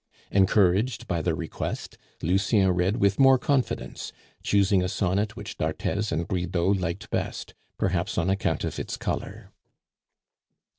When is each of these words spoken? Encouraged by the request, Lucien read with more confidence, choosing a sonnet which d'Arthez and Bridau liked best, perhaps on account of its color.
Encouraged 0.31 1.05
by 1.07 1.21
the 1.21 1.35
request, 1.35 1.95
Lucien 2.23 2.71
read 2.71 2.97
with 2.97 3.19
more 3.19 3.37
confidence, 3.37 4.11
choosing 4.41 4.81
a 4.83 4.89
sonnet 4.89 5.35
which 5.35 5.59
d'Arthez 5.59 6.11
and 6.11 6.27
Bridau 6.27 6.73
liked 6.73 7.11
best, 7.11 7.53
perhaps 7.77 8.17
on 8.17 8.27
account 8.27 8.63
of 8.63 8.79
its 8.79 8.97
color. 8.97 9.51